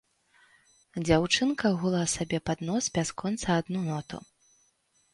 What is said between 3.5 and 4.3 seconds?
адну ноту.